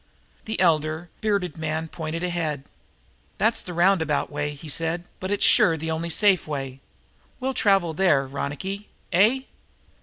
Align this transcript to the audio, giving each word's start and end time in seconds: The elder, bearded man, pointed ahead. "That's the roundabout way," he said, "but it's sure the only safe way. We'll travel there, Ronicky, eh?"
The 0.45 0.59
elder, 0.59 1.11
bearded 1.21 1.57
man, 1.59 1.87
pointed 1.87 2.23
ahead. 2.23 2.63
"That's 3.37 3.61
the 3.61 3.71
roundabout 3.75 4.31
way," 4.31 4.49
he 4.55 4.67
said, 4.67 5.03
"but 5.19 5.29
it's 5.29 5.45
sure 5.45 5.77
the 5.77 5.91
only 5.91 6.09
safe 6.09 6.47
way. 6.47 6.79
We'll 7.39 7.53
travel 7.53 7.93
there, 7.93 8.25
Ronicky, 8.25 8.89
eh?" 9.13 9.41